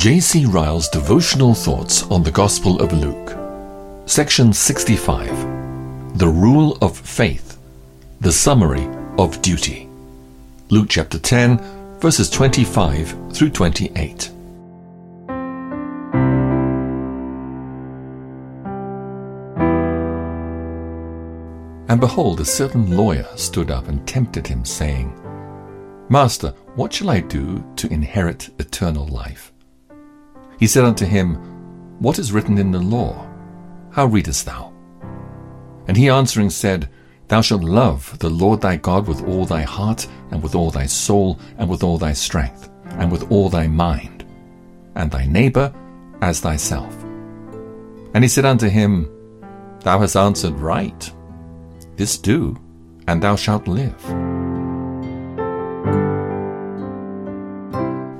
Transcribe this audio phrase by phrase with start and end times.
[0.00, 0.46] J.C.
[0.46, 3.36] Ryle's devotional thoughts on the Gospel of Luke.
[4.08, 5.28] Section 65
[6.16, 7.58] The Rule of Faith,
[8.18, 8.88] the Summary
[9.18, 9.90] of Duty.
[10.70, 11.58] Luke chapter 10,
[12.00, 14.30] verses 25 through 28.
[21.90, 25.12] And behold, a certain lawyer stood up and tempted him, saying,
[26.08, 29.52] Master, what shall I do to inherit eternal life?
[30.60, 31.36] He said unto him,
[32.00, 33.26] What is written in the law?
[33.92, 34.72] How readest thou?
[35.88, 36.90] And he answering said,
[37.28, 40.84] Thou shalt love the Lord thy God with all thy heart, and with all thy
[40.84, 44.26] soul, and with all thy strength, and with all thy mind,
[44.96, 45.72] and thy neighbor
[46.20, 46.94] as thyself.
[48.12, 49.08] And he said unto him,
[49.80, 51.10] Thou hast answered right.
[51.96, 52.58] This do,
[53.06, 54.04] and thou shalt live.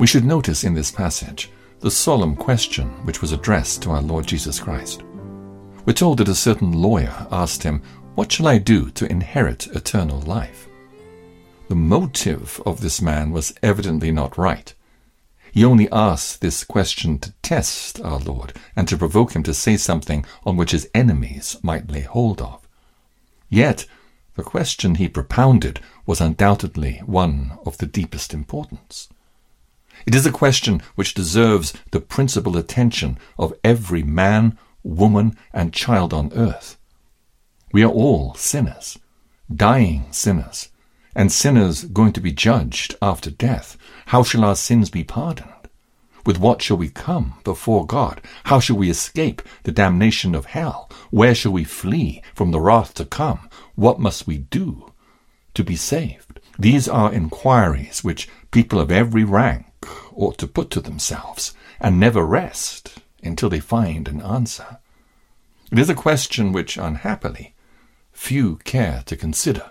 [0.00, 1.50] We should notice in this passage
[1.84, 5.02] the solemn question which was addressed to our Lord Jesus Christ.
[5.84, 7.82] We're told that a certain lawyer asked him,
[8.14, 10.66] What shall I do to inherit eternal life?
[11.68, 14.72] The motive of this man was evidently not right.
[15.52, 19.76] He only asked this question to test our Lord and to provoke him to say
[19.76, 22.66] something on which his enemies might lay hold of.
[23.50, 23.84] Yet,
[24.36, 29.10] the question he propounded was undoubtedly one of the deepest importance.
[30.06, 36.12] It is a question which deserves the principal attention of every man, woman, and child
[36.12, 36.76] on earth.
[37.72, 38.98] We are all sinners,
[39.54, 40.68] dying sinners,
[41.16, 43.76] and sinners going to be judged after death.
[44.06, 45.50] How shall our sins be pardoned?
[46.26, 48.20] With what shall we come before God?
[48.44, 50.90] How shall we escape the damnation of hell?
[51.10, 53.48] Where shall we flee from the wrath to come?
[53.74, 54.92] What must we do
[55.54, 56.40] to be saved?
[56.58, 59.66] These are inquiries which people of every rank
[60.14, 64.78] ought to put to themselves, and never rest until they find an answer.
[65.72, 67.54] It is a question which, unhappily,
[68.12, 69.70] few care to consider.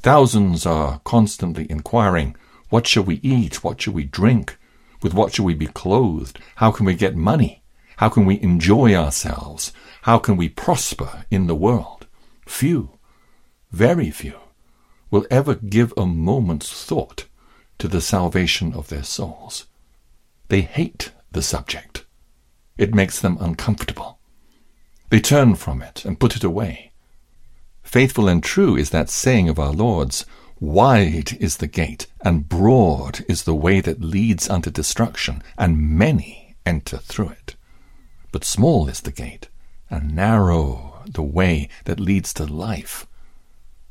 [0.00, 2.36] Thousands are constantly inquiring,
[2.68, 3.64] What shall we eat?
[3.64, 4.58] What shall we drink?
[5.02, 6.38] With what shall we be clothed?
[6.56, 7.62] How can we get money?
[7.96, 9.72] How can we enjoy ourselves?
[10.02, 12.06] How can we prosper in the world?
[12.46, 12.98] Few,
[13.72, 14.38] very few,
[15.10, 17.26] will ever give a moment's thought
[17.78, 19.66] to the salvation of their souls.
[20.48, 22.04] They hate the subject.
[22.76, 24.18] It makes them uncomfortable.
[25.10, 26.92] They turn from it and put it away.
[27.82, 30.26] Faithful and true is that saying of our Lord's,
[30.60, 36.56] Wide is the gate, and broad is the way that leads unto destruction, and many
[36.66, 37.54] enter through it.
[38.32, 39.48] But small is the gate,
[39.88, 43.06] and narrow the way that leads to life,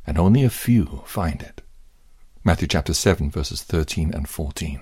[0.06, 1.62] and only a few find it.
[2.48, 4.80] Matthew chapter 7, verses 13 and 14.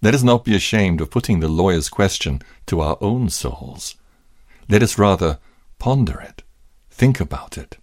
[0.00, 3.96] Let us not be ashamed of putting the lawyer's question to our own souls.
[4.66, 5.40] Let us rather
[5.78, 6.42] ponder it,
[6.90, 7.76] think about it,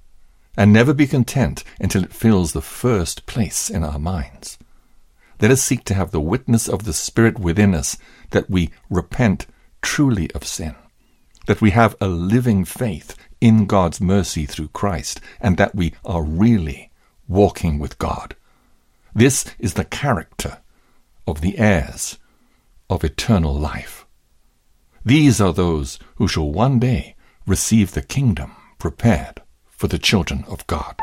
[0.58, 4.58] and never be content until it fills the first place in our minds.
[5.40, 8.00] Let us seek to have the witness of the Spirit within us
[8.32, 9.46] that we repent
[9.84, 10.74] truly of sin,
[11.46, 16.24] that we have a living faith in God's mercy through Christ, and that we are
[16.24, 16.90] really
[17.28, 18.36] walking with God.
[19.18, 20.58] This is the character
[21.26, 22.18] of the heirs
[22.90, 24.06] of eternal life.
[25.06, 27.16] These are those who shall one day
[27.48, 30.98] receive the kingdom prepared for the children of God.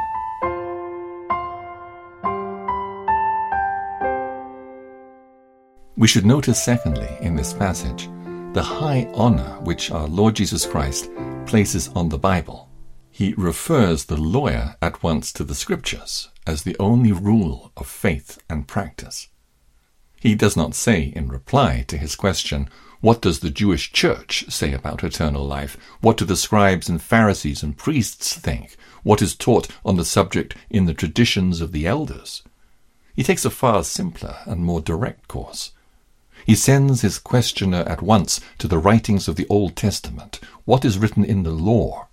[5.96, 8.10] We should notice, secondly, in this passage,
[8.52, 11.08] the high honor which our Lord Jesus Christ
[11.46, 12.68] places on the Bible.
[13.10, 18.42] He refers the lawyer at once to the Scriptures as the only rule of faith
[18.48, 19.28] and practice.
[20.20, 22.68] He does not say in reply to his question,
[23.00, 25.76] What does the Jewish church say about eternal life?
[26.00, 28.76] What do the scribes and Pharisees and priests think?
[29.02, 32.42] What is taught on the subject in the traditions of the elders?
[33.14, 35.72] He takes a far simpler and more direct course.
[36.46, 40.40] He sends his questioner at once to the writings of the Old Testament.
[40.64, 42.08] What is written in the law?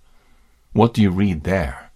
[0.72, 1.89] What do you read there?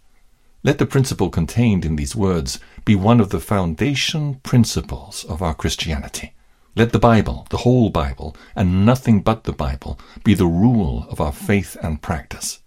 [0.65, 5.53] Let the principle contained in these words be one of the foundation principles of our
[5.53, 6.33] Christianity.
[6.75, 11.21] Let the Bible, the whole Bible, and nothing but the Bible, be the rule of
[11.21, 12.61] our faith and practice.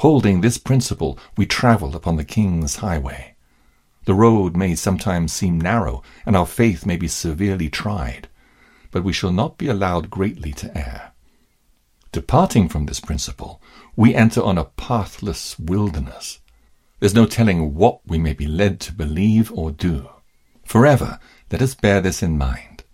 [0.00, 3.34] Holding this principle, we travel upon the King's highway.
[4.04, 8.28] The road may sometimes seem narrow, and our faith may be severely tried,
[8.90, 11.12] but we shall not be allowed greatly to err.
[12.12, 13.62] Departing from this principle,
[13.96, 16.40] we enter on a pathless wilderness.
[17.00, 20.08] There's no telling what we may be led to believe or do.
[20.64, 21.18] Forever,
[21.50, 22.84] let us bear this in mind.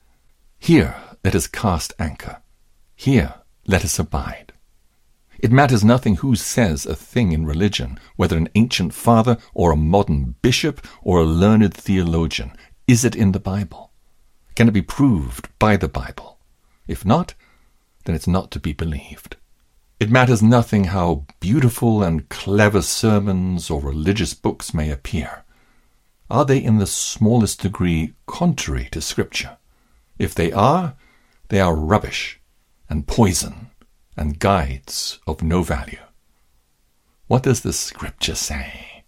[0.59, 2.43] Here, let us cast anchor.
[2.97, 3.35] Here
[3.67, 4.53] let us abide.
[5.39, 9.77] It matters nothing who says a thing in religion, whether an ancient father or a
[9.77, 12.53] modern bishop or a learned theologian.
[12.87, 13.93] Is it in the Bible?
[14.55, 16.39] Can it be proved by the Bible?
[16.87, 17.35] If not,
[18.05, 19.37] then it's not to be believed.
[20.01, 25.45] It matters nothing how beautiful and clever sermons or religious books may appear.
[26.31, 29.59] Are they in the smallest degree contrary to Scripture?
[30.19, 30.97] If they are,
[31.49, 32.41] they are rubbish
[32.89, 33.73] and poison
[34.17, 36.01] and guides of no value.
[37.27, 39.05] What does the Scripture say?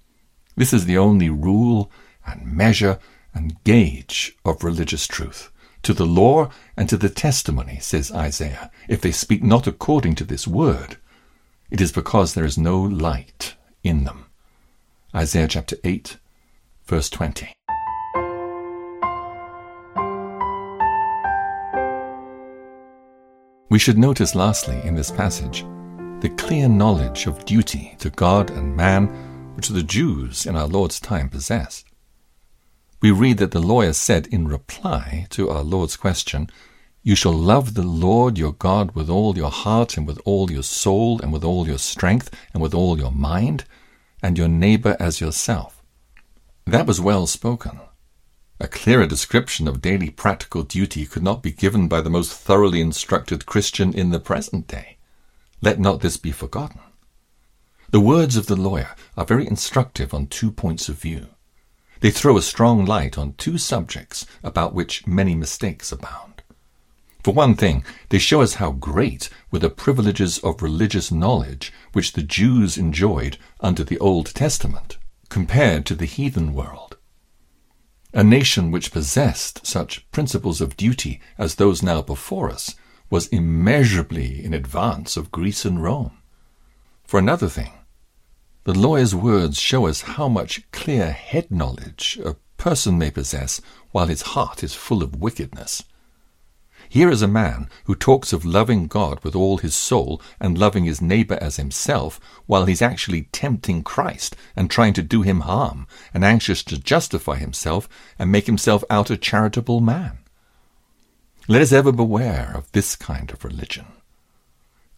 [0.57, 1.91] This is the only rule
[2.27, 2.99] and measure
[3.33, 5.51] and gauge of religious truth.
[5.83, 10.25] To the law and to the testimony, says Isaiah, if they speak not according to
[10.25, 10.97] this word,
[11.71, 14.27] it is because there is no light in them.
[15.13, 16.19] Isaiah chapter 8,
[16.85, 17.53] verse 20.
[23.69, 25.65] We should notice lastly in this passage
[26.21, 29.07] the clear knowledge of duty to God and man
[29.57, 31.92] which the Jews in our Lord's time possessed.
[33.03, 36.49] We read that the lawyer said in reply to our Lord's question,
[37.03, 40.63] You shall love the Lord your God with all your heart and with all your
[40.63, 43.65] soul and with all your strength and with all your mind,
[44.23, 45.83] and your neighbor as yourself.
[46.65, 47.81] That was well spoken.
[48.61, 52.81] A clearer description of daily practical duty could not be given by the most thoroughly
[52.81, 54.99] instructed Christian in the present day.
[55.61, 56.79] Let not this be forgotten.
[57.91, 61.27] The words of the lawyer are very instructive on two points of view.
[62.03, 66.43] They throw a strong light on two subjects about which many mistakes abound.
[67.23, 72.15] For one thing, they show us how great were the privileges of religious knowledge which
[72.15, 76.97] the Jews enjoyed under the Old Testament compared to the heathen world.
[78.13, 82.75] A nation which possessed such principles of duty as those now before us
[83.11, 86.19] was immeasurably in advance of Greece and Rome.
[87.05, 87.71] For another thing,
[88.65, 93.61] the lawyer's words show us how much clear head knowledge a person may possess
[93.91, 95.83] while his heart is full of wickedness.
[96.89, 100.85] Here is a man who talks of loving God with all his soul and loving
[100.85, 105.87] his neighbor as himself, while he's actually tempting Christ and trying to do him harm,
[106.13, 107.89] and anxious to justify himself
[108.19, 110.19] and make himself out a charitable man.
[111.49, 113.87] Let us ever beware of this kind of religion.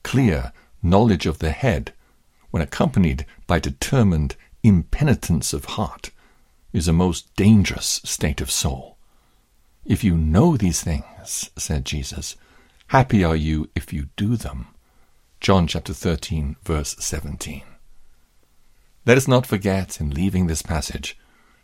[0.02, 0.52] Clear
[0.82, 1.94] knowledge of the head,
[2.54, 6.12] when accompanied by determined impenitence of heart,
[6.72, 8.96] is a most dangerous state of soul.
[9.84, 12.36] If you know these things, said Jesus,
[12.86, 14.68] happy are you if you do them.
[15.40, 17.64] John chapter 13, verse 17.
[19.04, 21.18] Let us not forget, in leaving this passage,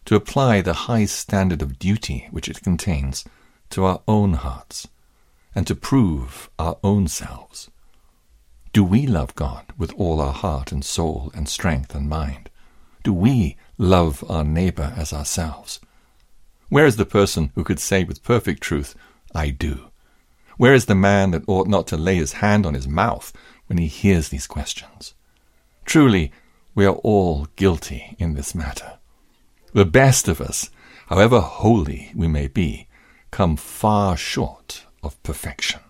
[0.07, 3.25] to apply the high standard of duty which it contains
[3.71, 4.89] to our own hearts,
[5.55, 7.71] and to prove our own selves.
[8.73, 12.51] Do we love God with all our heart and soul and strength and mind?
[13.03, 15.81] Do we love our neighbor as ourselves?
[16.69, 18.95] Where is the person who could say with perfect truth,
[19.35, 19.91] I do?
[20.57, 23.33] Where is the man that ought not to lay his hand on his mouth
[23.67, 25.15] when he hears these questions?
[25.85, 26.31] Truly,
[26.77, 28.99] we are all guilty in this matter.
[29.73, 30.71] The best of us,
[31.09, 32.87] however holy we may be,
[33.33, 35.81] come far short of perfection.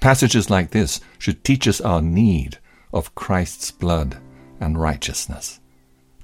[0.00, 2.58] Passages like this should teach us our need
[2.92, 4.16] of Christ's blood
[4.58, 5.60] and righteousness.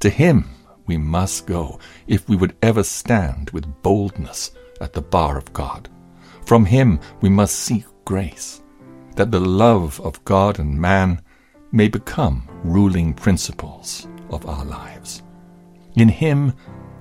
[0.00, 0.50] To him
[0.86, 5.88] we must go if we would ever stand with boldness at the bar of God.
[6.44, 8.62] From Him we must seek grace,
[9.16, 11.20] that the love of God and man
[11.72, 15.22] may become ruling principles of our lives.
[15.96, 16.54] In Him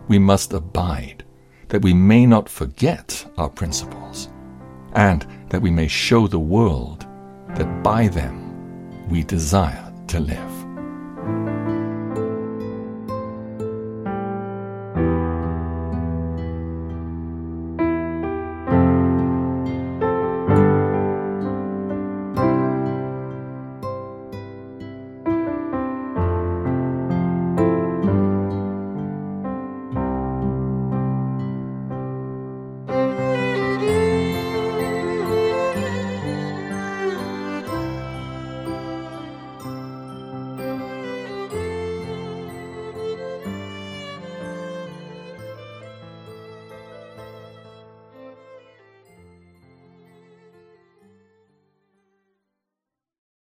[0.08, 1.24] we must abide,
[1.70, 4.30] that we may not forget our principles,
[4.96, 7.06] and that we may show the world
[7.50, 10.55] that by them we desire to live.